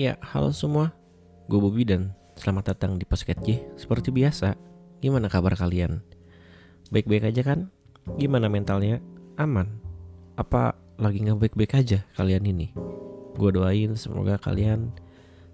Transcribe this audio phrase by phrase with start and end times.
[0.00, 0.96] Ya, halo semua.
[1.44, 3.60] Gue Bobby dan selamat datang di Podcast J.
[3.76, 4.56] Seperti biasa,
[5.04, 6.00] gimana kabar kalian?
[6.88, 7.68] Baik-baik aja kan?
[8.16, 8.96] Gimana mentalnya?
[9.36, 9.76] Aman?
[10.40, 12.72] Apa lagi nggak baik-baik aja kalian ini?
[13.36, 14.90] Gue doain semoga kalian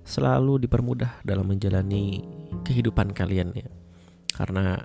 [0.06, 2.22] selalu dipermudah dalam menjalani
[2.62, 3.68] kehidupan kalian ya.
[4.30, 4.78] Karena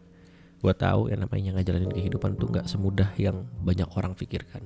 [0.61, 4.61] gue tahu yang namanya ngejalanin kehidupan tuh nggak semudah yang banyak orang pikirkan.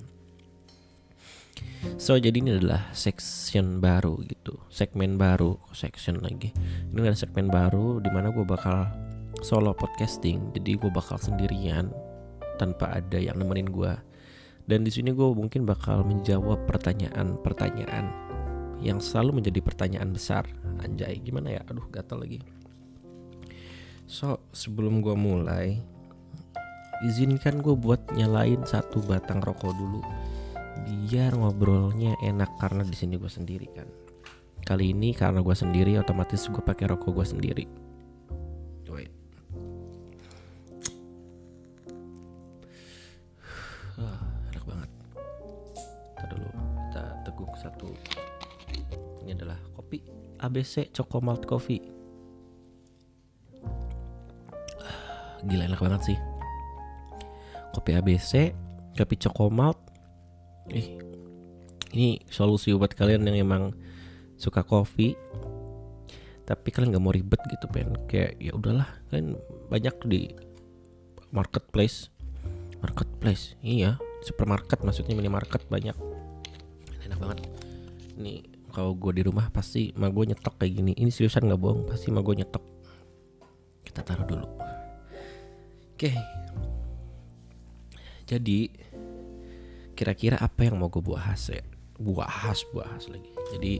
[1.96, 6.52] So jadi ini adalah section baru gitu, segmen baru, section lagi.
[6.92, 8.92] Ini adalah segmen baru di mana gue bakal
[9.40, 10.52] solo podcasting.
[10.52, 11.94] Jadi gue bakal sendirian
[12.60, 13.94] tanpa ada yang nemenin gue.
[14.66, 18.06] Dan di sini gue mungkin bakal menjawab pertanyaan-pertanyaan
[18.82, 20.50] yang selalu menjadi pertanyaan besar.
[20.82, 21.62] Anjay, gimana ya?
[21.70, 22.42] Aduh, gatal lagi.
[24.06, 25.82] So sebelum gue mulai,
[27.06, 30.02] izinkan gue buat nyalain satu batang rokok dulu
[30.86, 33.88] biar ngobrolnya enak karena di sini gue sendiri kan.
[34.66, 37.66] Kali ini karena gue sendiri otomatis gue pakai rokok gue sendiri.
[50.46, 51.82] ABC Choco Malt Coffee.
[55.46, 56.18] Gila enak banget sih.
[57.74, 58.54] Kopi ABC,
[58.96, 59.78] kopi Choco Malt,
[60.74, 60.98] Ih,
[61.94, 63.78] ini solusi buat kalian yang emang
[64.34, 65.14] suka kopi
[66.46, 67.94] tapi kalian nggak mau ribet gitu pen.
[68.06, 69.38] Kayak ya udahlah kalian
[69.70, 70.22] banyak di
[71.34, 72.14] marketplace.
[72.82, 73.58] Marketplace?
[73.66, 75.94] Iya supermarket maksudnya minimarket banyak.
[77.06, 77.40] Enak banget.
[78.18, 80.92] Ini kalau gue di rumah pasti ma gue nyetok kayak gini.
[81.00, 82.64] Ini seriusan nggak bohong pasti ma gue nyetok.
[83.88, 84.48] Kita taruh dulu.
[85.96, 86.12] Oke.
[88.28, 88.68] Jadi
[89.96, 91.64] kira-kira apa yang mau gue bahas ya?
[91.96, 93.32] Bahas bahas lagi.
[93.56, 93.80] Jadi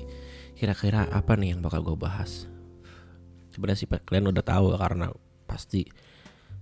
[0.56, 2.48] kira-kira apa nih yang bakal gue bahas
[3.56, 5.08] sebenarnya sih kalian udah tahu karena
[5.48, 5.88] pasti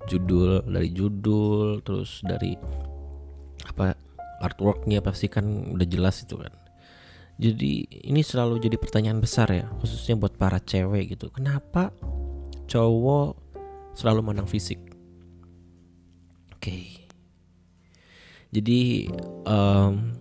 [0.05, 2.53] judul dari judul terus dari
[3.65, 3.97] apa
[4.45, 6.53] artworknya pasti kan udah jelas itu kan
[7.37, 7.73] jadi
[8.09, 11.89] ini selalu jadi pertanyaan besar ya khususnya buat para cewek gitu kenapa
[12.69, 13.37] cowok
[13.97, 14.79] selalu menang fisik
[16.53, 17.03] oke okay.
[18.53, 19.09] Jadi
[19.49, 20.13] um,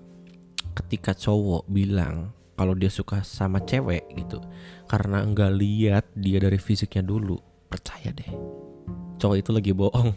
[0.72, 4.40] ketika cowok bilang kalau dia suka sama cewek gitu
[4.88, 7.36] karena enggak lihat dia dari fisiknya dulu,
[7.68, 8.32] percaya deh.
[9.20, 10.16] Cowok itu lagi bohong.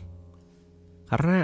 [1.12, 1.44] Karena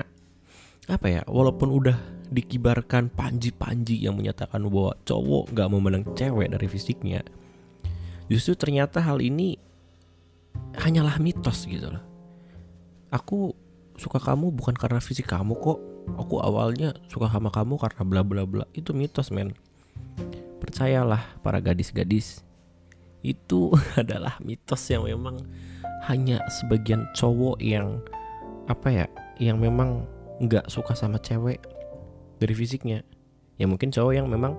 [0.87, 1.21] apa ya?
[1.27, 1.97] Walaupun udah
[2.31, 7.21] dikibarkan panji-panji yang menyatakan bahwa cowok nggak menang cewek dari fisiknya,
[8.31, 9.59] justru ternyata hal ini
[10.79, 12.03] hanyalah mitos gitu loh.
[13.11, 13.51] Aku
[13.99, 15.79] suka kamu bukan karena fisik kamu kok.
[16.17, 18.63] Aku awalnya suka sama kamu karena bla bla bla.
[18.71, 19.51] Itu mitos men.
[20.63, 22.41] Percayalah para gadis-gadis.
[23.19, 25.43] Itu adalah mitos yang memang
[26.07, 28.01] hanya sebagian cowok yang
[28.65, 29.05] apa ya
[29.37, 30.07] yang memang
[30.41, 31.61] nggak suka sama cewek
[32.41, 33.05] dari fisiknya.
[33.61, 34.57] Ya mungkin cowok yang memang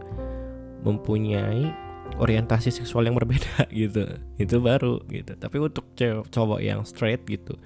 [0.87, 1.75] mempunyai
[2.23, 4.07] orientasi seksual yang berbeda gitu.
[4.39, 5.35] Itu baru gitu.
[5.35, 5.91] Tapi untuk
[6.31, 7.59] cowok yang straight gitu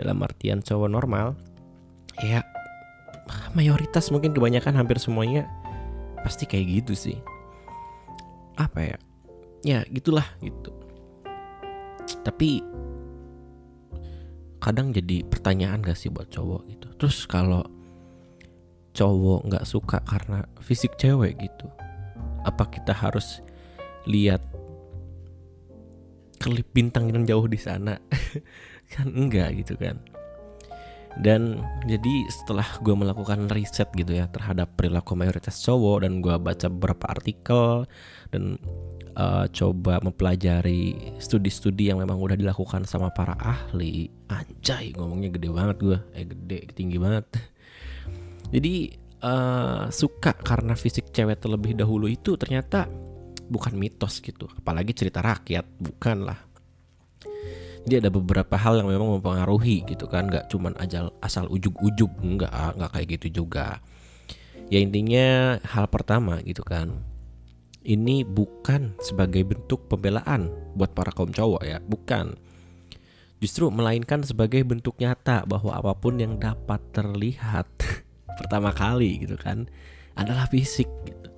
[0.00, 1.36] dalam artian cowok normal
[2.24, 2.40] ya
[3.52, 5.44] mayoritas mungkin kebanyakan hampir semuanya
[6.24, 7.18] pasti kayak gitu sih.
[8.56, 8.96] Apa ya?
[9.62, 10.72] Ya gitulah gitu.
[12.24, 12.64] Tapi
[14.58, 16.88] kadang jadi pertanyaan gak sih buat cowok gitu?
[16.98, 17.62] Terus kalau
[18.94, 21.66] cowok nggak suka karena fisik cewek gitu.
[22.44, 23.42] Apa kita harus
[24.08, 24.40] lihat
[26.38, 27.98] klip bintang yang jauh di sana?
[28.92, 30.00] Kan enggak gitu kan.
[31.18, 36.70] Dan jadi setelah gue melakukan riset gitu ya terhadap perilaku mayoritas cowok dan gue baca
[36.70, 37.90] beberapa artikel
[38.30, 38.54] dan
[39.18, 45.76] uh, coba mempelajari studi-studi yang memang udah dilakukan sama para ahli anjay ngomongnya gede banget
[45.82, 47.26] gue eh gede tinggi banget
[48.48, 52.88] jadi uh, suka karena fisik cewek terlebih dahulu itu ternyata
[53.48, 54.46] bukan mitos gitu.
[54.60, 56.38] Apalagi cerita rakyat bukan lah.
[57.88, 60.28] Jadi ada beberapa hal yang memang mempengaruhi gitu kan.
[60.28, 63.80] Nggak cuman ajal asal ujug-ujug nggak nggak kayak gitu juga.
[64.68, 67.00] Ya intinya hal pertama gitu kan.
[67.88, 72.36] Ini bukan sebagai bentuk pembelaan buat para kaum cowok ya bukan.
[73.38, 77.70] Justru melainkan sebagai bentuk nyata bahwa apa pun yang dapat terlihat
[78.38, 79.66] pertama kali gitu kan
[80.14, 81.28] adalah fisik gitu.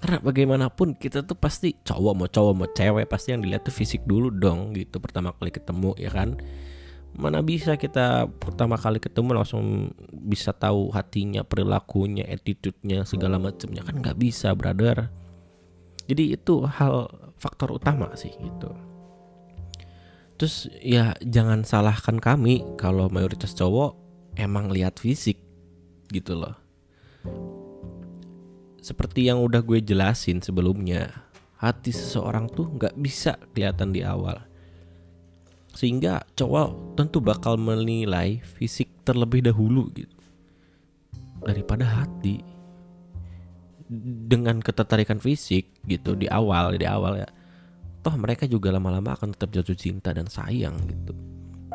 [0.00, 4.08] Karena bagaimanapun kita tuh pasti cowok mau cowok mau cewek pasti yang dilihat tuh fisik
[4.08, 6.40] dulu dong gitu pertama kali ketemu ya kan?
[7.12, 14.00] Mana bisa kita pertama kali ketemu langsung bisa tahu hatinya perilakunya attitude-nya segala macamnya kan
[14.00, 15.12] nggak bisa brother.
[16.08, 18.72] Jadi itu hal faktor utama sih gitu.
[20.40, 24.00] Terus ya jangan salahkan kami kalau mayoritas cowok
[24.40, 25.49] emang lihat fisik
[26.12, 26.54] gitu loh.
[28.80, 31.30] Seperti yang udah gue jelasin sebelumnya
[31.60, 34.40] hati seseorang tuh nggak bisa kelihatan di awal.
[35.70, 40.18] Sehingga cowok tentu bakal menilai fisik terlebih dahulu gitu.
[41.46, 42.42] Daripada hati.
[44.30, 47.30] Dengan ketertarikan fisik gitu di awal di awal ya
[48.00, 51.12] toh mereka juga lama-lama akan tetap jatuh cinta dan sayang gitu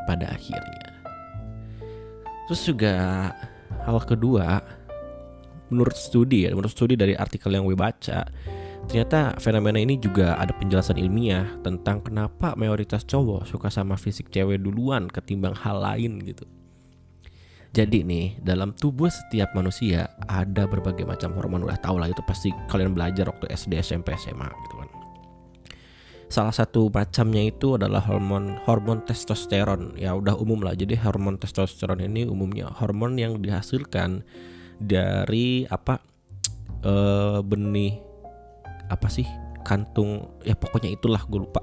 [0.10, 0.90] pada akhirnya.
[2.46, 2.94] Terus juga
[3.86, 4.62] hal kedua
[5.70, 8.26] menurut studi ya menurut studi dari artikel yang gue baca
[8.86, 14.62] ternyata fenomena ini juga ada penjelasan ilmiah tentang kenapa mayoritas cowok suka sama fisik cewek
[14.62, 16.46] duluan ketimbang hal lain gitu.
[17.76, 22.48] Jadi nih dalam tubuh setiap manusia ada berbagai macam hormon udah tau lah itu pasti
[22.72, 24.85] kalian belajar waktu SD SMP SMA gitu kan
[26.26, 29.94] Salah satu macamnya itu adalah hormon hormon testosteron.
[29.96, 30.74] Ya udah umum lah.
[30.74, 34.26] Jadi hormon testosteron ini umumnya hormon yang dihasilkan
[34.82, 36.02] dari apa
[36.82, 36.94] e,
[37.46, 38.02] benih
[38.90, 39.26] apa sih
[39.66, 41.62] kantung ya pokoknya itulah gue lupa.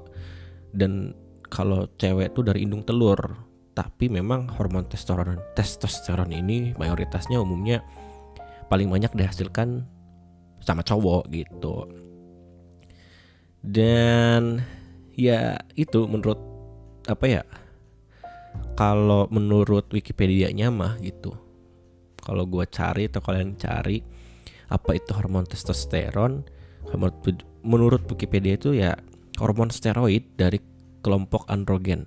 [0.71, 1.13] Dan
[1.51, 3.51] kalau cewek itu dari indung telur.
[3.73, 7.81] Tapi memang hormon testosteron testosteron ini mayoritasnya umumnya
[8.69, 9.89] paling banyak dihasilkan
[10.61, 11.89] sama cowok gitu
[13.63, 14.67] dan
[15.15, 16.39] ya itu menurut
[17.07, 17.43] apa ya
[18.75, 21.33] kalau menurut Wikipedia-nya mah gitu.
[22.23, 24.03] Kalau gue cari atau kalian cari
[24.71, 26.47] apa itu hormon testosteron?
[27.63, 28.95] Menurut Wikipedia itu ya
[29.39, 30.59] hormon steroid dari
[31.03, 32.07] kelompok androgen.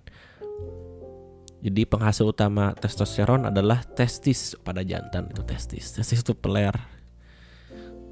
[1.66, 5.34] Jadi penghasil utama testosteron adalah testis pada jantan.
[5.34, 5.98] Itu testis.
[5.98, 6.78] Testis itu peler.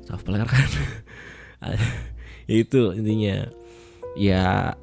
[0.03, 0.69] Tahu peler kan
[2.47, 3.47] itu intinya.
[4.13, 4.77] Ya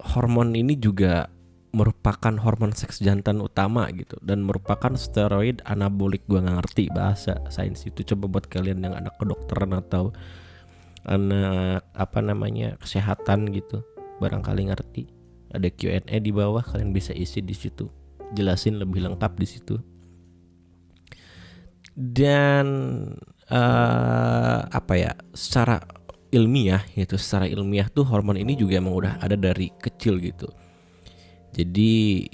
[0.00, 1.30] hormon ini juga
[1.70, 6.26] merupakan hormon seks jantan utama gitu dan merupakan steroid anabolik.
[6.26, 8.02] Gua nggak ngerti bahasa sains itu.
[8.14, 10.10] Coba buat kalian yang anak kedokteran atau
[11.06, 13.86] anak apa namanya kesehatan gitu
[14.20, 15.08] barangkali ngerti.
[15.50, 17.90] Ada Q&A di bawah kalian bisa isi di situ.
[18.34, 19.74] Jelasin lebih lengkap di situ.
[21.96, 22.66] Dan
[23.50, 25.82] uh, apa ya secara
[26.30, 30.46] ilmiah gitu secara ilmiah tuh hormon ini juga emang udah ada dari kecil gitu.
[31.50, 32.24] Jadi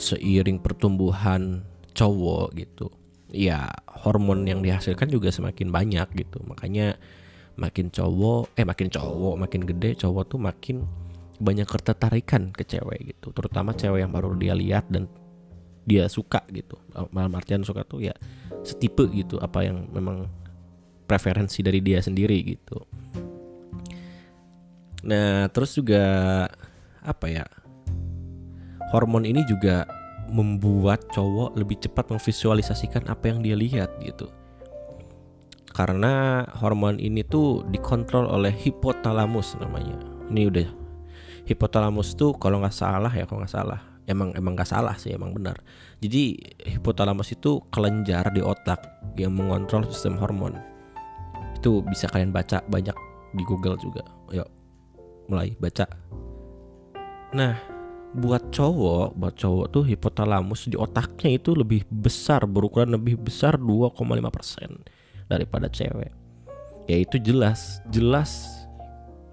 [0.00, 1.60] seiring pertumbuhan
[1.92, 2.88] cowok gitu
[3.28, 6.40] ya hormon yang dihasilkan juga semakin banyak gitu.
[6.48, 6.96] Makanya
[7.60, 10.88] makin cowok eh makin cowok makin gede cowok tuh makin
[11.40, 13.36] banyak ketertarikan ke cewek gitu.
[13.36, 15.04] Terutama cewek yang baru dia lihat dan
[15.90, 16.78] dia suka gitu.
[17.10, 18.14] Malam artian suka tuh ya
[18.62, 20.30] setipe gitu apa yang memang
[21.10, 22.78] preferensi dari dia sendiri gitu.
[25.02, 26.02] Nah terus juga
[27.02, 27.42] apa ya?
[28.94, 29.90] Hormon ini juga
[30.30, 34.30] membuat cowok lebih cepat memvisualisasikan apa yang dia lihat gitu.
[35.70, 39.98] Karena hormon ini tuh dikontrol oleh hipotalamus namanya.
[40.30, 40.68] Ini udah
[41.46, 45.30] hipotalamus tuh kalau nggak salah ya kalau nggak salah emang emang gak salah sih emang
[45.30, 45.62] benar.
[46.02, 46.34] Jadi
[46.66, 48.82] hipotalamus itu kelenjar di otak
[49.14, 50.58] yang mengontrol sistem hormon.
[51.54, 52.96] Itu bisa kalian baca banyak
[53.38, 54.02] di Google juga.
[54.34, 54.50] Yuk
[55.30, 55.86] mulai baca.
[57.30, 57.54] Nah
[58.10, 65.30] buat cowok buat cowok tuh hipotalamus di otaknya itu lebih besar berukuran lebih besar 2,5%
[65.30, 66.10] daripada cewek.
[66.90, 68.50] Ya itu jelas jelas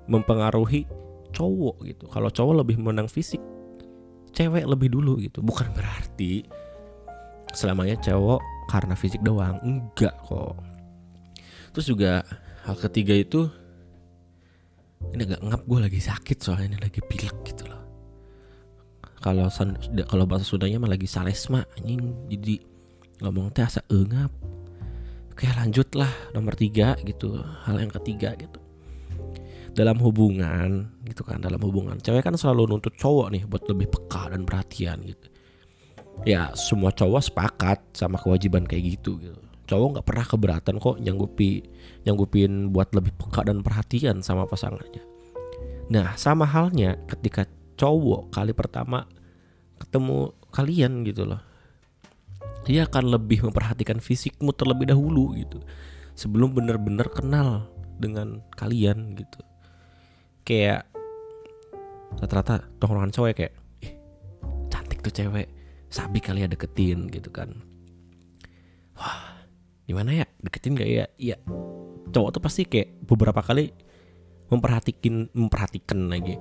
[0.05, 0.85] mempengaruhi
[1.33, 2.05] cowok gitu.
[2.05, 3.41] Kalau cowok lebih menang fisik
[4.37, 5.41] cewek lebih dulu gitu.
[5.41, 6.45] Bukan berarti
[7.57, 9.57] selamanya cowok karena fisik doang.
[9.65, 10.61] Enggak kok.
[11.73, 12.21] Terus juga
[12.69, 13.49] hal ketiga itu
[15.13, 17.81] ini agak ngap gue lagi sakit soalnya ini lagi pilek gitu loh.
[19.17, 19.49] Kalau
[20.05, 22.29] kalau bahasa Sundanya mah lagi salesma anjing.
[22.29, 22.77] Jadi
[23.25, 24.29] ngomong teh asa engap
[25.33, 28.61] oke lanjut lah nomor tiga gitu hal yang ketiga gitu
[29.77, 32.01] dalam hubungan gitu kan dalam hubungan.
[32.01, 35.29] Cewek kan selalu nuntut cowok nih buat lebih peka dan perhatian gitu.
[36.25, 39.37] Ya semua cowok sepakat sama kewajiban kayak gitu gitu.
[39.69, 41.61] Cowok nggak pernah keberatan kok nyanggupi
[42.09, 45.05] nyanggupin buat lebih peka dan perhatian sama pasangannya.
[45.93, 47.45] Nah sama halnya ketika
[47.77, 49.05] cowok kali pertama
[49.77, 51.45] ketemu kalian gitu loh.
[52.65, 55.61] Dia akan lebih memperhatikan fisikmu terlebih dahulu gitu.
[56.17, 57.69] Sebelum bener-bener kenal
[58.01, 59.46] dengan kalian gitu
[60.47, 60.87] kayak
[62.23, 63.93] rata-rata tongkrongan cowok kayak eh,
[64.71, 65.51] cantik tuh cewek
[65.91, 67.51] sabi kali ya deketin gitu kan.
[68.95, 69.43] Wah
[69.83, 71.05] gimana ya deketin gak ya?
[71.19, 71.37] Iya
[72.15, 73.75] cowok tuh pasti kayak beberapa kali
[74.47, 76.39] memperhatikan memperhatikan lagi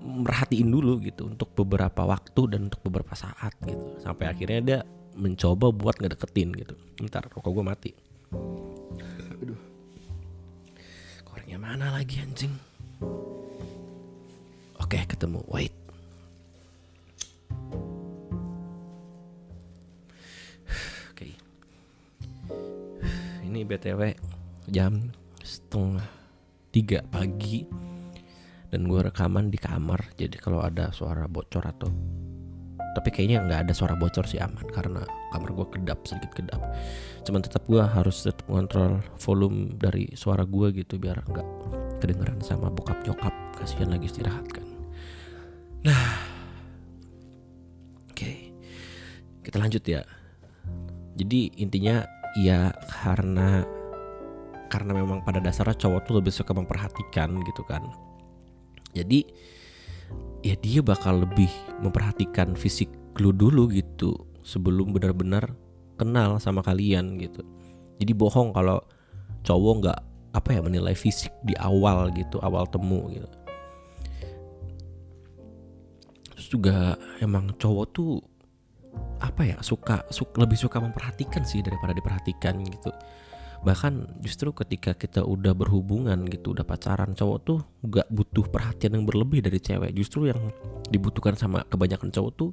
[0.00, 4.00] merhatiin dulu gitu untuk beberapa waktu dan untuk beberapa saat gitu.
[4.00, 4.80] Sampai akhirnya dia
[5.12, 6.74] mencoba buat ngedeketin gitu.
[7.04, 7.90] Ntar rokok gue mati.
[9.44, 9.60] Aduh.
[11.28, 12.69] Korengnya mana lagi anjing
[14.90, 15.40] oke ketemu.
[15.46, 15.74] Wait.
[21.14, 21.30] Oke.
[23.46, 24.18] Ini btw
[24.66, 26.06] jam setengah
[26.70, 27.66] tiga pagi
[28.70, 30.14] dan gue rekaman di kamar.
[30.18, 31.90] Jadi kalau ada suara bocor atau
[32.90, 36.62] tapi kayaknya nggak ada suara bocor sih aman karena kamar gue kedap sedikit kedap.
[37.22, 41.46] Cuman tetap gue harus tetap mengontrol volume dari suara gue gitu biar nggak
[42.00, 43.32] kedengeran sama bokap nyokap.
[43.54, 44.64] Kasihan lagi istirahat kan.
[45.84, 46.16] Nah
[48.08, 48.16] oke.
[48.16, 48.50] Okay.
[49.44, 50.02] kita lanjut ya.
[51.20, 52.02] Jadi intinya
[52.40, 52.72] ya
[53.04, 53.64] karena
[54.70, 57.84] karena memang pada dasarnya cowok tuh lebih suka memperhatikan gitu kan.
[58.94, 59.26] Jadi
[60.40, 61.50] ya dia bakal lebih
[61.84, 62.88] memperhatikan fisik
[63.20, 65.52] lu dulu gitu sebelum benar-benar
[66.00, 67.44] kenal sama kalian gitu.
[68.00, 68.80] Jadi bohong kalau
[69.44, 70.00] cowok nggak
[70.30, 73.28] apa ya menilai fisik di awal gitu awal temu gitu.
[76.34, 78.22] Terus juga emang cowok tuh
[79.20, 82.90] apa ya suka, suka lebih suka memperhatikan sih daripada diperhatikan gitu.
[83.60, 89.04] Bahkan justru ketika kita udah berhubungan gitu udah pacaran cowok tuh gak butuh perhatian yang
[89.04, 89.92] berlebih dari cewek.
[89.92, 90.40] Justru yang
[90.88, 92.50] dibutuhkan sama kebanyakan cowok tuh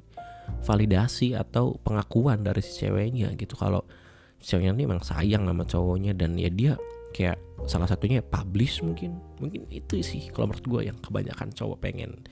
[0.68, 3.56] validasi atau pengakuan dari si ceweknya gitu.
[3.56, 3.88] Kalau
[4.36, 6.72] ceweknya ini emang sayang sama cowoknya dan ya dia
[7.12, 9.18] kayak salah satunya publish mungkin.
[9.42, 12.24] Mungkin itu sih kalau menurut gue yang kebanyakan cowok pengen.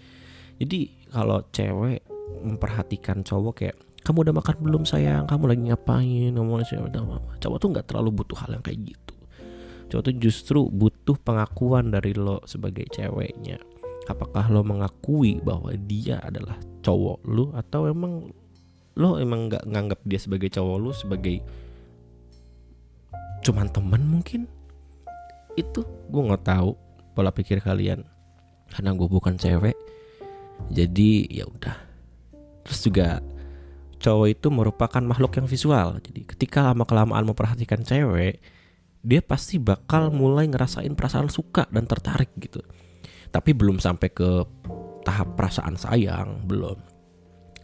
[0.56, 2.00] Jadi kalau cewek
[2.42, 5.26] memperhatikan cowok kayak kamu udah makan belum sayang?
[5.26, 6.30] Kamu lagi ngapain?
[6.38, 9.14] Ngomong udah mama cowok tuh nggak terlalu butuh hal yang kayak gitu.
[9.90, 13.58] Cowok tuh justru butuh pengakuan dari lo sebagai ceweknya.
[14.06, 16.54] Apakah lo mengakui bahwa dia adalah
[16.86, 18.30] cowok lo atau emang
[18.96, 21.36] lo emang nggak nganggap dia sebagai cowok lo sebagai
[23.44, 24.48] cuman teman mungkin
[25.56, 26.76] itu gue nggak tahu
[27.16, 28.04] pola pikir kalian
[28.70, 29.76] karena gue bukan cewek
[30.72, 31.76] jadi ya udah
[32.64, 33.20] terus juga
[34.00, 35.98] cowok itu merupakan makhluk yang visual.
[35.98, 38.38] Jadi ketika lama kelamaan memperhatikan cewek,
[39.00, 42.60] dia pasti bakal mulai ngerasain perasaan suka dan tertarik gitu.
[43.32, 44.30] Tapi belum sampai ke
[45.02, 46.78] tahap perasaan sayang, belum.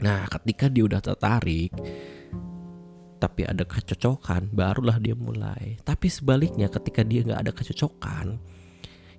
[0.03, 1.71] Nah, ketika dia udah tertarik,
[3.23, 5.79] tapi ada kecocokan, barulah dia mulai.
[5.87, 8.43] Tapi sebaliknya, ketika dia nggak ada kecocokan,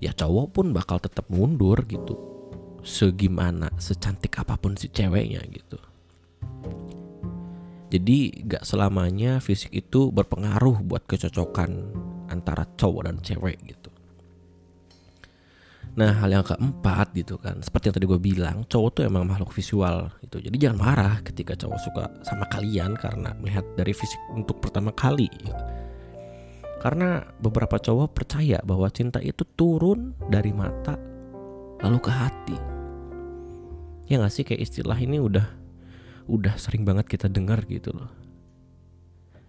[0.04, 2.20] ya cowok pun bakal tetap mundur gitu.
[2.84, 5.80] Segimana, secantik apa pun si ceweknya gitu.
[7.94, 11.94] Jadi gak selamanya fisik itu berpengaruh buat kecocokan
[12.28, 13.83] antara cowok dan cewek gitu.
[15.94, 19.54] Nah hal yang keempat gitu kan Seperti yang tadi gue bilang Cowok tuh emang makhluk
[19.54, 20.42] visual gitu.
[20.42, 25.30] Jadi jangan marah ketika cowok suka sama kalian Karena melihat dari fisik untuk pertama kali.
[25.30, 25.54] Gitu.
[26.82, 30.98] Karena beberapa cowok percaya bahwa cinta itu turun dari mata
[31.84, 32.58] Lalu ke hati.
[34.08, 35.44] Ya gak sih kayak istilah ini udah
[36.32, 38.08] udah sering banget kita dengar gitu loh.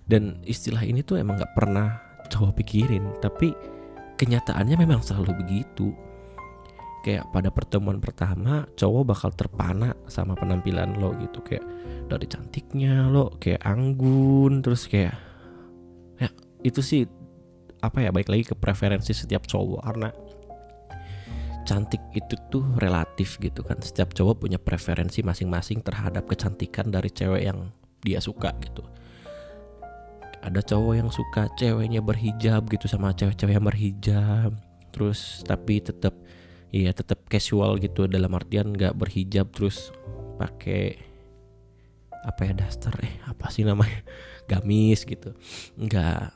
[0.02, 3.52] Dan istilah ini tuh emang gak pernah cowok pikirin tapi
[4.16, 5.92] kenyataannya memang selalu begitu
[7.04, 11.60] kayak pada pertemuan pertama cowok bakal terpana sama penampilan lo gitu kayak
[12.08, 15.12] dari cantiknya lo kayak anggun terus kayak
[16.16, 16.32] ya
[16.64, 17.04] itu sih
[17.84, 20.08] apa ya baik lagi ke preferensi setiap cowok karena
[21.64, 23.80] cantik itu tuh relatif gitu kan.
[23.80, 27.72] Setiap cowok punya preferensi masing-masing terhadap kecantikan dari cewek yang
[28.04, 28.84] dia suka gitu.
[30.44, 34.52] Ada cowok yang suka ceweknya berhijab gitu sama cewek-cewek yang berhijab
[34.94, 36.14] terus tapi tetap
[36.74, 39.94] iya tetap casual gitu dalam artian nggak berhijab terus
[40.42, 40.98] pakai
[42.26, 44.02] apa ya daster eh apa sih namanya
[44.50, 45.36] gamis gitu.
[45.78, 46.34] Nggak.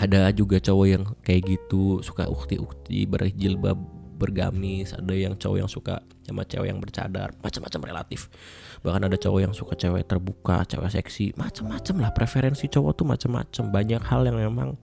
[0.00, 3.76] Ada juga cowok yang kayak gitu suka ukti-ukti berjilbab
[4.16, 4.96] bergamis.
[4.96, 8.32] Ada yang cowok yang suka sama cewek yang bercadar macam-macam relatif.
[8.80, 13.64] Bahkan ada cowok yang suka cewek terbuka cewek seksi macam-macam lah preferensi cowok tuh macam-macam
[13.68, 14.80] banyak hal yang memang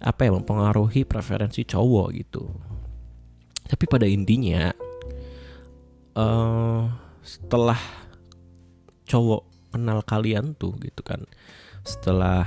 [0.00, 2.44] apa ya mempengaruhi preferensi cowok gitu
[3.64, 4.72] tapi pada intinya
[6.16, 6.88] uh,
[7.24, 7.78] setelah
[9.08, 11.24] cowok kenal kalian tuh gitu kan
[11.84, 12.46] setelah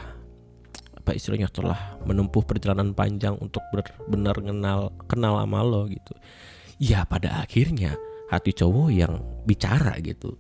[0.97, 6.13] apa istilahnya setelah menempuh perjalanan panjang untuk benar-benar kenal kenal sama lo gitu
[6.81, 7.95] ya pada akhirnya
[8.27, 10.35] hati cowok yang bicara gitu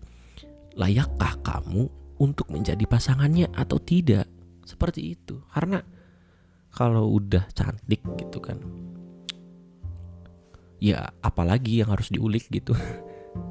[0.77, 1.89] layakkah kamu
[2.21, 4.29] untuk menjadi pasangannya atau tidak?
[4.65, 5.41] Seperti itu.
[5.49, 5.81] Karena
[6.73, 8.61] kalau udah cantik gitu kan
[10.77, 12.73] ya apalagi yang harus diulik gitu.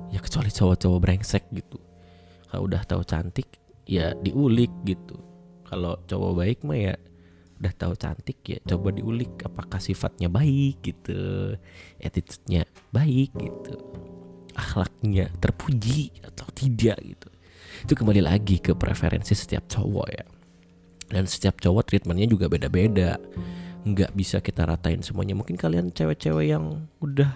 [0.07, 1.83] Ya kecuali cowok-cowok brengsek gitu.
[2.47, 3.59] Kalau udah tahu cantik
[3.91, 5.19] ya diulik gitu.
[5.67, 6.95] Kalau cowok baik mah ya
[7.59, 9.35] udah tahu cantik ya coba diulik.
[9.43, 11.59] Apakah sifatnya baik gitu?
[11.99, 13.75] Attitude-nya baik gitu.
[14.55, 17.29] Akhlaknya terpuji atau tidak gitu.
[17.83, 20.25] Itu kembali lagi ke preferensi setiap cowok ya.
[21.11, 23.19] Dan setiap cowok treatmentnya juga beda-beda
[23.87, 25.39] nggak bisa kita ratain semuanya.
[25.39, 27.31] Mungkin kalian cewek-cewek yang udah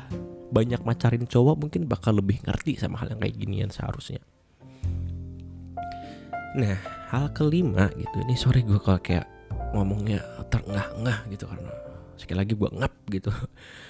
[0.50, 4.18] banyak macarin cowok mungkin bakal lebih ngerti sama hal yang kayak ginian seharusnya.
[6.58, 6.74] Nah
[7.14, 8.18] hal kelima gitu.
[8.26, 9.30] Ini sore gue kalau kayak
[9.70, 10.18] ngomongnya
[10.50, 11.70] terengah-engah gitu karena
[12.18, 13.30] sekali lagi gue ngap gitu.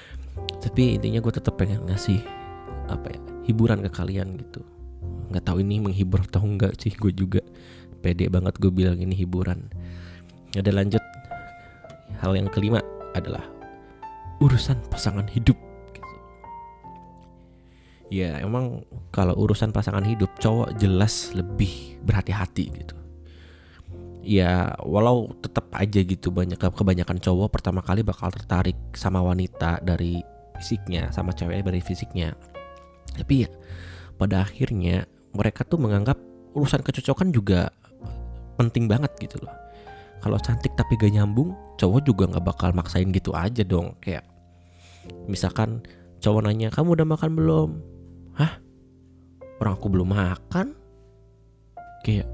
[0.63, 2.21] Tapi intinya gue tetap pengen ngasih
[2.93, 4.61] apa ya hiburan ke kalian gitu.
[5.33, 7.41] Nggak tahu ini menghibur atau enggak sih gue juga
[8.05, 9.73] pede banget gue bilang ini hiburan.
[10.53, 11.01] Ada lanjut
[12.21, 12.85] hal yang kelima
[13.17, 13.43] adalah
[14.41, 15.57] urusan pasangan hidup
[15.93, 16.15] gitu.
[18.13, 22.97] ya emang kalau urusan pasangan hidup cowok jelas lebih berhati-hati gitu.
[24.21, 30.21] Ya walau tetap aja gitu banyak kebanyakan cowok pertama kali bakal tertarik sama wanita dari
[30.61, 32.37] fisiknya sama cewek dari fisiknya.
[33.17, 33.51] Tapi ya
[34.21, 36.21] pada akhirnya mereka tuh menganggap
[36.53, 37.73] urusan kecocokan juga
[38.61, 39.70] penting banget gitu loh
[40.21, 43.97] kalau cantik tapi gak nyambung cowok juga nggak bakal maksain gitu aja dong.
[44.05, 44.29] Kayak
[45.25, 45.81] misalkan
[46.21, 47.71] cowok nanya kamu udah makan belum?
[48.37, 48.61] Hah?
[49.57, 50.77] Orang aku belum makan?
[52.05, 52.29] Kayak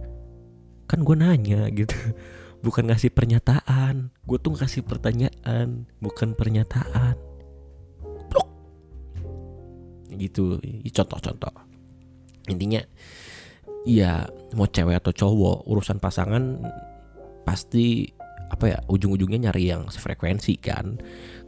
[0.90, 1.95] kan gue nanya gitu.
[2.66, 4.11] Bukan ngasih pernyataan.
[4.26, 7.14] Gue tuh ngasih pertanyaan bukan pernyataan.
[8.26, 8.49] Blok.
[10.19, 10.59] gitu.
[10.90, 11.55] Contoh-contoh.
[12.51, 12.83] Intinya
[13.87, 14.27] ya
[14.59, 16.59] mau cewek atau cowok urusan pasangan
[17.46, 18.11] pasti
[18.50, 20.98] apa ya ujung-ujungnya nyari yang sefrekuensi kan.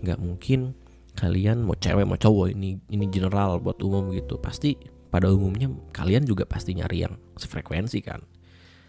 [0.02, 0.78] Nggak mungkin
[1.18, 4.38] kalian mau cewek mau cowok ini ini general buat umum gitu.
[4.38, 4.78] Pasti
[5.11, 8.22] pada umumnya kalian juga pasti nyari yang sefrekuensi kan.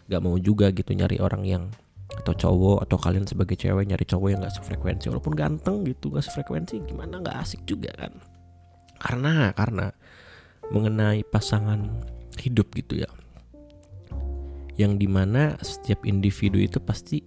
[0.05, 1.63] Nggak mau juga gitu nyari orang yang
[2.09, 5.09] atau cowok atau kalian sebagai cewek nyari cowok yang nggak sefrekuensi.
[5.09, 7.21] Walaupun ganteng gitu nggak sefrekuensi gimana?
[7.21, 8.13] Nggak asik juga kan.
[8.99, 9.89] Karena karena
[10.69, 11.81] mengenai pasangan
[12.37, 13.09] hidup gitu ya
[14.79, 17.19] yang di mana setiap individu itu pasti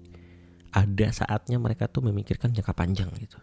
[0.72, 3.36] ada saatnya mereka tuh memikirkan jangka panjang gitu.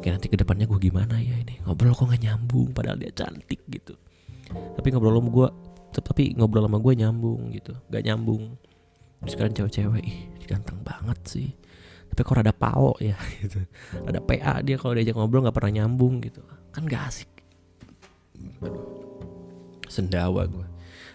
[0.00, 1.60] Kayak nanti ke depannya gue gimana ya ini?
[1.68, 3.92] Ngobrol kok gak nyambung padahal dia cantik gitu.
[4.48, 5.48] Tapi ngobrol sama gue
[5.94, 7.76] tapi ngobrol sama gue nyambung gitu.
[7.92, 8.56] Gak nyambung.
[9.20, 11.48] Terus kan cewek-cewek ih ganteng banget sih.
[12.08, 13.60] Tapi kok ada pao ya gitu.
[14.08, 16.40] Ada PA dia kalau diajak ngobrol nggak pernah nyambung gitu.
[16.72, 17.28] Kan gak asik.
[18.64, 19.04] Aduh.
[19.84, 20.66] sendawa gue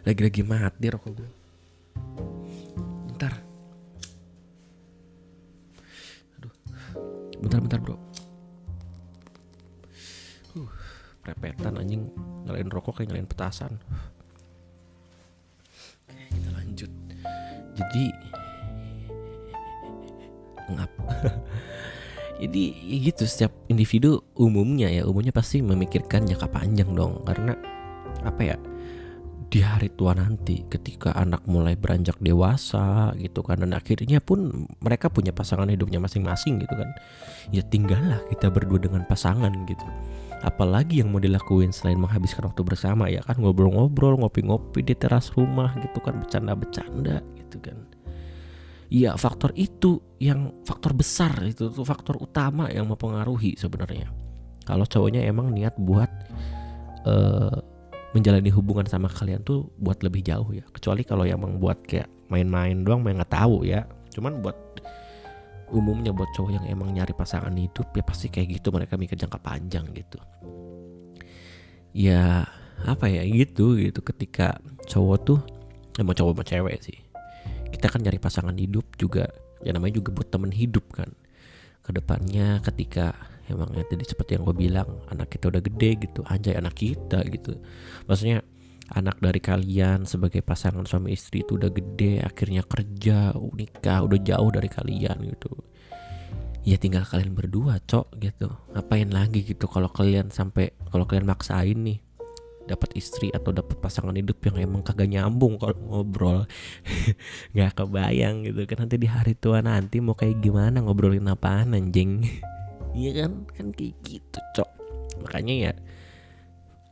[0.08, 1.30] lagi-lagi mati rokok gue
[7.40, 7.96] bentar bentar bro.
[10.56, 10.70] Uh
[11.24, 12.10] prepetan anjing.
[12.48, 13.78] Nyalain rokok kayak nyalain petasan.
[16.08, 16.92] Kita lanjut.
[17.78, 18.06] Jadi
[20.70, 20.92] ngap
[22.46, 22.64] jadi
[23.10, 27.22] gitu setiap individu umumnya ya umumnya pasti memikirkan jangka panjang dong.
[27.26, 27.54] Karena
[28.26, 28.58] apa ya
[29.50, 33.66] di hari tua nanti ketika anak mulai beranjak dewasa gitu kan.
[33.66, 36.90] Dan akhirnya pun mereka punya pasangan hidupnya masing-masing gitu kan.
[37.50, 39.86] Ya tinggallah kita berdua dengan pasangan gitu.
[40.46, 43.42] Apalagi yang mau dilakuin selain menghabiskan waktu bersama ya kan.
[43.42, 46.22] Ngobrol-ngobrol ngopi-ngopi di teras rumah gitu kan.
[46.22, 47.90] Bercanda-bercanda gitu kan.
[48.90, 54.14] Ya faktor itu yang faktor besar itu tuh faktor utama yang mempengaruhi sebenarnya.
[54.66, 56.10] Kalau cowoknya emang niat buat
[57.10, 57.79] uh,
[58.16, 60.66] menjalani hubungan sama kalian tuh buat lebih jauh ya.
[60.74, 63.86] Kecuali kalau yang membuat kayak main-main doang main nggak tahu ya.
[64.10, 64.58] Cuman buat
[65.70, 69.38] umumnya buat cowok yang emang nyari pasangan hidup ya pasti kayak gitu mereka mikir jangka
[69.38, 70.18] panjang gitu.
[71.94, 72.50] Ya
[72.86, 74.02] apa ya gitu gitu.
[74.02, 74.58] Ketika
[74.90, 75.40] cowok tuh
[76.02, 76.98] emang cowok sama cewek sih.
[77.70, 79.30] Kita kan nyari pasangan hidup juga
[79.62, 81.14] ya namanya juga buat temen hidup kan.
[81.86, 83.14] Ke depannya ketika
[83.50, 87.26] emang ya tadi seperti yang gue bilang anak kita udah gede gitu anjay anak kita
[87.28, 87.58] gitu.
[88.06, 88.46] Maksudnya
[88.94, 94.50] anak dari kalian sebagai pasangan suami istri itu udah gede akhirnya kerja nikah udah jauh
[94.50, 95.52] dari kalian gitu.
[96.66, 98.50] Ya tinggal kalian berdua cok gitu.
[98.74, 102.00] Ngapain lagi gitu kalau kalian sampai kalau kalian maksain nih
[102.70, 106.40] dapat istri atau dapat pasangan hidup yang emang kagak nyambung kalau ngobrol.
[107.58, 112.22] Nggak kebayang gitu kan nanti di hari tua nanti mau kayak gimana ngobrolin apaan anjing
[112.94, 113.46] iya kan?
[113.54, 114.70] Kan kayak gitu cok.
[115.26, 115.74] Makanya ya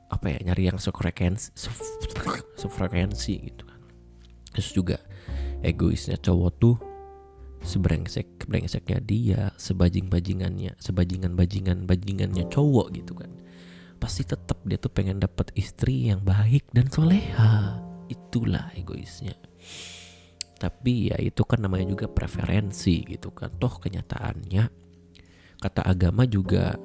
[0.08, 1.52] apa ya nyari yang sefrekuensi
[2.62, 3.82] sefrekuensi gitu kan.
[4.56, 4.98] Terus juga
[5.62, 6.78] egoisnya cowok tuh
[7.58, 13.32] sebrengsek brengseknya dia sebajing bajingannya sebajingan bajingan bajingannya cowok gitu kan.
[13.98, 17.82] Pasti tetap dia tuh pengen dapat istri yang baik dan soleha.
[18.08, 19.36] Itulah egoisnya.
[20.58, 23.58] Tapi ya itu kan namanya juga preferensi gitu kan.
[23.58, 24.87] Toh kenyataannya
[25.58, 26.78] kata agama juga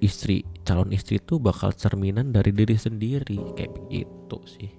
[0.00, 3.40] istri calon istri itu bakal cerminan dari diri sendiri.
[3.56, 4.70] Kayak begitu sih.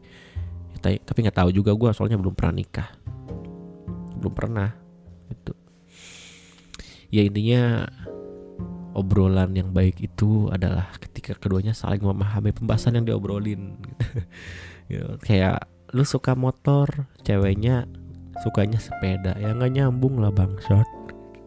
[0.82, 2.90] Tapi nggak tahu juga gue soalnya belum pernah nikah.
[4.18, 4.70] Belum pernah
[5.32, 5.54] itu
[7.12, 7.86] ya intinya
[8.96, 13.62] obrolan yang baik itu adalah ketika keduanya saling memahami pembahasan yang diobrolin.
[14.92, 15.08] Gitu.
[15.24, 17.88] kayak lu suka motor ceweknya
[18.44, 19.40] sukanya sepeda.
[19.40, 20.90] Ya nggak nyambung lah bang short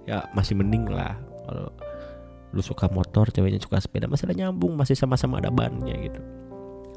[0.08, 1.68] ya masih mending lah kalau
[2.54, 6.22] lu suka motor ceweknya suka sepeda masih ada nyambung masih sama-sama ada bannya gitu.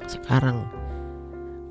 [0.06, 0.70] Sekarang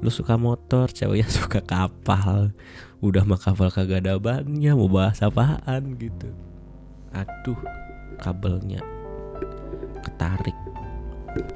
[0.03, 2.51] lu suka motor ceweknya suka kapal.
[2.99, 6.27] Udah mah kapal kagak ada bannya mau bahas apaan gitu.
[7.15, 7.57] Aduh
[8.19, 8.83] kabelnya
[10.03, 10.57] ketarik.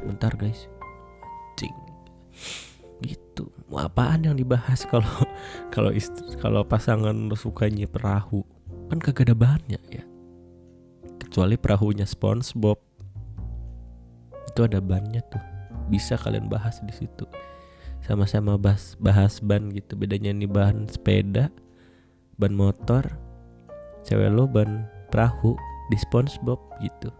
[0.08, 0.72] Bentar guys.
[1.60, 1.76] Cing.
[3.04, 3.52] Gitu.
[3.68, 5.12] Mau apaan yang dibahas kalau
[5.76, 5.92] kalau
[6.40, 8.48] kalau pasangan lo sukanya perahu?
[8.88, 10.11] Kan kagak ada bahannya ya
[11.32, 12.76] kecuali perahunya SpongeBob.
[14.52, 15.40] Itu ada bannya tuh.
[15.88, 17.24] Bisa kalian bahas di situ.
[18.04, 19.96] Sama-sama bahas bahas ban gitu.
[19.96, 21.48] Bedanya ini bahan sepeda
[22.36, 23.08] ban motor
[24.04, 25.56] cewek lo ban perahu
[25.88, 27.16] di SpongeBob gitu.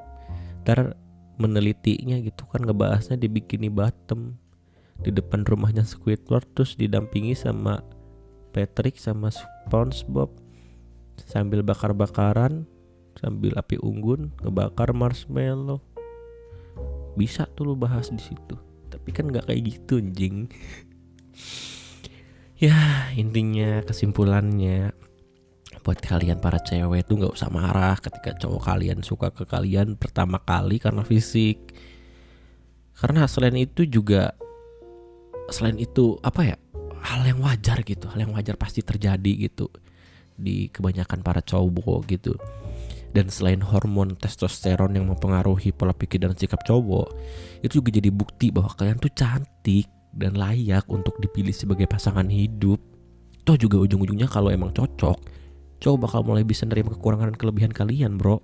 [0.68, 1.00] Ntar
[1.40, 4.36] menelitinya gitu kan ngebahasnya di Bikini Bottom
[5.00, 7.80] di depan rumahnya Squidward terus didampingi sama
[8.52, 10.36] Patrick sama SpongeBob.
[11.16, 12.68] Sambil bakar-bakaran
[13.20, 15.84] sambil api unggun ngebakar marshmallow.
[17.18, 18.56] Bisa tuh lo bahas di situ.
[18.88, 20.48] Tapi kan nggak kayak gitu anjing.
[22.62, 24.94] Ya intinya kesimpulannya
[25.82, 30.38] buat kalian para cewek tuh nggak usah marah ketika cowok kalian suka ke kalian pertama
[30.38, 31.74] kali karena fisik.
[32.94, 34.38] Karena selain itu juga
[35.50, 36.58] selain itu apa ya
[37.02, 39.68] hal yang wajar gitu hal yang wajar pasti terjadi gitu
[40.38, 42.38] di kebanyakan para cowok gitu
[43.12, 47.12] dan selain hormon testosteron yang mempengaruhi pola pikir dan sikap cowok
[47.62, 52.80] itu juga jadi bukti bahwa kalian tuh cantik dan layak untuk dipilih sebagai pasangan hidup.
[53.42, 55.42] Toh juga ujung-ujungnya kalau emang cocok
[55.82, 58.38] cowok bakal mulai bisa nerima kekurangan dan kelebihan kalian bro.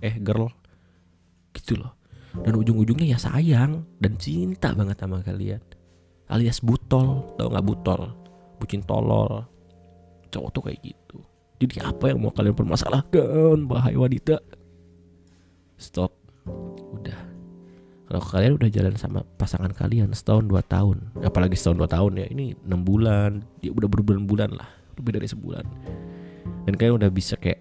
[0.00, 0.48] Eh girl.
[1.50, 1.98] Gitu loh.
[2.30, 5.60] Dan ujung-ujungnya ya sayang dan cinta banget sama kalian.
[6.30, 7.34] Alias butol.
[7.34, 8.14] Tau nggak butol?
[8.62, 9.42] Bucin tolol.
[10.30, 10.99] Cowok tuh kayak gitu
[11.60, 14.40] jadi apa yang mau kalian permasalahkan bahaya wanita?
[15.76, 16.16] Stop.
[16.96, 17.20] Udah.
[18.08, 22.26] Kalau kalian udah jalan sama pasangan kalian setahun dua tahun apalagi setahun dua tahun ya
[22.32, 25.68] ini enam bulan dia udah berbulan-bulan lah lebih dari sebulan.
[26.64, 27.60] Dan kalian udah bisa kayak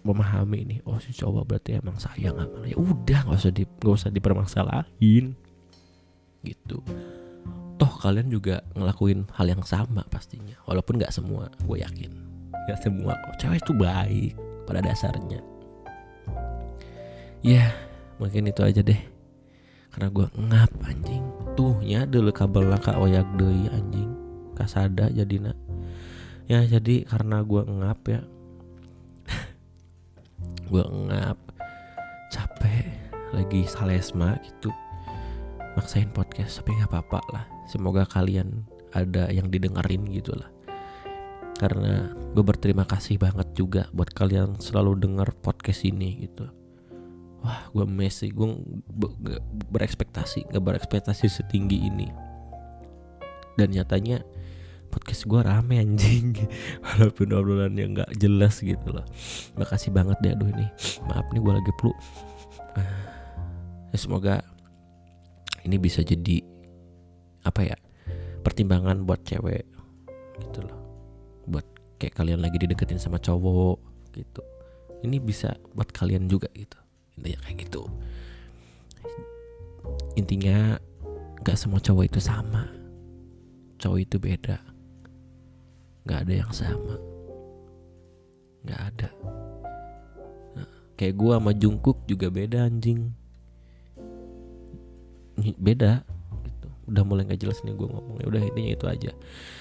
[0.00, 3.96] memahami ini oh si cowok berarti emang sayang sama ya udah nggak usah di nggak
[4.00, 5.36] usah dipermasalahin.
[6.40, 6.80] Gitu.
[7.76, 12.29] Toh kalian juga ngelakuin hal yang sama pastinya walaupun nggak semua gue yakin
[12.66, 13.34] nggak semua kok.
[13.40, 14.32] Cewek itu baik
[14.68, 15.40] pada dasarnya.
[17.40, 17.72] Ya
[18.20, 19.00] mungkin itu aja deh.
[19.90, 21.24] Karena gue ngap anjing.
[21.58, 24.10] Tuhnya dulu kabel laka oyak deh anjing.
[24.54, 25.08] Kasada
[25.40, 25.56] nak
[26.50, 28.20] ya jadi karena gue ngap ya.
[30.70, 31.38] Gue ngap.
[32.30, 32.86] Capek.
[33.30, 34.70] Lagi salesma gitu.
[35.78, 37.44] Maksain podcast tapi nggak apa-apa lah.
[37.70, 40.50] Semoga kalian ada yang didengerin gitu lah
[41.60, 46.48] karena gue berterima kasih banget juga buat kalian selalu denger podcast ini gitu.
[47.44, 48.48] Wah gue mesi gue
[49.68, 52.08] berekspektasi gak berekspektasi setinggi ini.
[53.60, 54.24] Dan nyatanya
[54.88, 56.32] podcast gue rame anjing.
[56.88, 59.04] Walaupun obrolannya nggak jelas gitu loh.
[59.60, 60.64] Makasih banget deh aduh ini.
[61.12, 61.92] Maaf nih gue lagi flu.
[63.92, 64.40] Ya semoga
[65.68, 66.40] ini bisa jadi
[67.44, 67.76] apa ya
[68.40, 69.68] pertimbangan buat cewek
[70.40, 70.79] gitu loh
[71.50, 71.66] buat
[71.98, 73.76] kayak kalian lagi dideketin sama cowok
[74.14, 74.42] gitu.
[75.02, 76.78] Ini bisa buat kalian juga gitu.
[77.18, 77.82] Intinya kayak gitu.
[80.16, 80.78] Intinya
[81.42, 82.68] gak semua cowok itu sama.
[83.80, 84.60] Cowok itu beda.
[86.04, 86.96] Nggak ada yang sama.
[88.60, 89.08] Nggak ada.
[90.56, 90.68] Nah,
[91.00, 93.12] kayak gua sama Jungkook juga beda anjing.
[95.56, 96.04] Beda
[96.90, 98.26] udah mulai nggak jelas nih gue ngomongnya.
[98.26, 99.12] Udah intinya itu aja.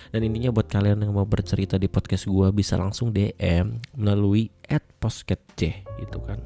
[0.10, 4.50] Dan intinya buat kalian yang mau bercerita di podcast gue bisa langsung DM melalui
[4.98, 5.62] @posketc
[6.02, 6.42] gitu kan.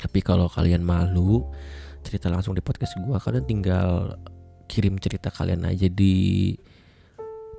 [0.00, 1.44] Tapi kalau kalian malu
[2.00, 4.16] cerita langsung di podcast gue kalian tinggal
[4.64, 6.56] kirim cerita kalian aja di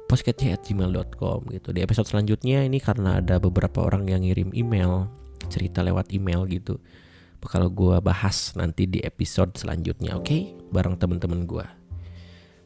[0.09, 1.69] posketc@gmail.com gitu.
[1.69, 5.05] Di episode selanjutnya ini karena ada beberapa orang yang ngirim email
[5.53, 6.81] cerita lewat email gitu.
[7.39, 10.27] Bakal gue bahas nanti di episode selanjutnya oke?
[10.27, 10.59] Okay?
[10.69, 11.78] bareng temen-temen gue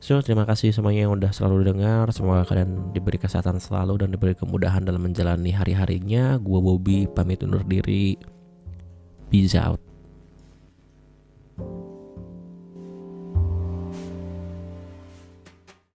[0.04, 2.12] So terima kasih semuanya yang udah selalu dengar.
[2.12, 6.36] Semoga kalian diberi kesehatan selalu Dan diberi kemudahan dalam menjalani hari-harinya.
[6.44, 8.20] Gue Bobby pamit undur diri.
[9.32, 9.93] Peace out